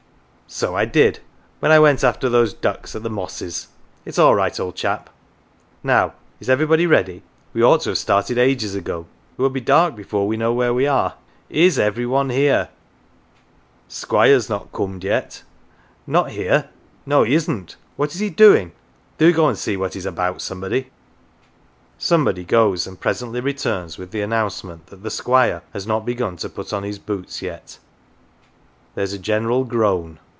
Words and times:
1 0.51 0.53
""So 0.61 0.75
I 0.75 0.83
did 0.83 1.21
when 1.61 1.71
I 1.71 1.79
went 1.79 2.03
after 2.03 2.27
those 2.27 2.53
ducks 2.53 2.93
at 2.93 3.03
the 3.03 3.09
Mosses. 3.09 3.69
It's 4.03 4.19
all 4.19 4.35
right, 4.35 4.59
old 4.59 4.75
chap."" 4.75 5.09
Now, 5.83 6.11
is 6.41 6.49
everybody 6.49 6.85
ready? 6.85 7.23
We 7.53 7.63
ought 7.63 7.79
to 7.83 7.91
have 7.91 7.97
started 7.97 8.37
ages 8.37 8.75
ago. 8.75 9.05
It 9.37 9.41
will 9.41 9.49
be 9.49 9.61
dark 9.61 9.95
before 9.95 10.27
we 10.27 10.35
know 10.35 10.51
where 10.51 10.73
we 10.73 10.87
are. 10.87 11.13
Is 11.49 11.79
every 11.79 12.05
one 12.05 12.31
here?"" 12.31 12.67
Squired 13.87 14.49
not 14.49 14.73
corned 14.73 15.05
yet."" 15.05 15.43
Not 16.05 16.31
here? 16.31 16.67
No, 17.05 17.23
he 17.23 17.33
isn't. 17.33 17.77
What 17.95 18.13
is 18.13 18.19
he 18.19 18.29
doing? 18.29 18.73
Do 19.19 19.31
go 19.31 19.47
and 19.47 19.57
see 19.57 19.77
what 19.77 19.93
he's 19.93 20.05
about, 20.05 20.41
somebody.'" 20.41 20.91
252 21.97 21.97
MATES 21.97 22.05
Somebody 22.05 22.43
goes, 22.43 22.85
and 22.87 22.99
presently 22.99 23.39
returns 23.39 23.97
with 23.97 24.11
the 24.11 24.21
announcement 24.21 24.87
that 24.87 25.01
the 25.01 25.09
Squire 25.11 25.61
has 25.71 25.87
not 25.87 26.05
begun 26.05 26.35
to 26.35 26.49
put 26.49 26.73
on 26.73 26.83
his 26.83 26.99
boots 26.99 27.41
yet. 27.41 27.77
There 28.95 29.03
is 29.05 29.13
a 29.13 29.17
general 29.17 29.63
groan. 29.63 30.19